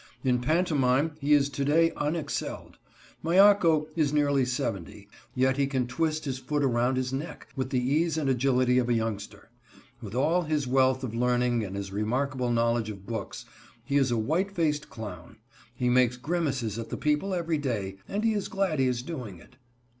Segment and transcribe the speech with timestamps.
[0.23, 2.79] In pantomime he is to day unexcelled.
[3.23, 7.77] Miaco is nearly seventy, yet he can twist his foot around his neck with the
[7.79, 9.51] ease and agility of a youngster.
[10.01, 13.45] With all his wealth of learning and his remarkable knowledge of books,
[13.85, 15.37] he is a white faced clown;
[15.75, 19.37] he makes grimaces at the people every day, and he is glad he is doing
[19.37, 19.57] it.